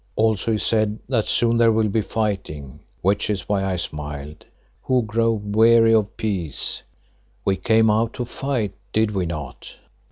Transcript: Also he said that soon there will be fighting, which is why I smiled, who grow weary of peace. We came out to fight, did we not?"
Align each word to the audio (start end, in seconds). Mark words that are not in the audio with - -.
Also 0.15 0.53
he 0.53 0.57
said 0.57 0.97
that 1.07 1.27
soon 1.27 1.57
there 1.57 1.71
will 1.71 1.87
be 1.87 2.01
fighting, 2.01 2.79
which 3.03 3.29
is 3.29 3.47
why 3.47 3.63
I 3.63 3.75
smiled, 3.75 4.45
who 4.81 5.03
grow 5.03 5.31
weary 5.31 5.93
of 5.93 6.17
peace. 6.17 6.81
We 7.45 7.55
came 7.55 7.91
out 7.91 8.13
to 8.15 8.25
fight, 8.25 8.73
did 8.93 9.11
we 9.11 9.27
not?" 9.27 9.75